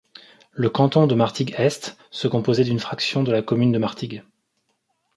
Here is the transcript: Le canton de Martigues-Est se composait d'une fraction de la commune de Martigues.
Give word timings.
Le 0.53 0.67
canton 0.71 1.05
de 1.05 1.13
Martigues-Est 1.13 1.95
se 2.09 2.27
composait 2.27 2.63
d'une 2.63 2.79
fraction 2.79 3.21
de 3.21 3.31
la 3.31 3.43
commune 3.43 3.71
de 3.71 3.77
Martigues. 3.77 4.23